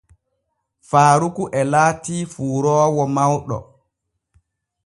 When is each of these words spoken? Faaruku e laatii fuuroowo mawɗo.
Faaruku 0.89 1.43
e 1.59 1.61
laatii 1.71 2.23
fuuroowo 2.33 3.03
mawɗo. 3.15 3.57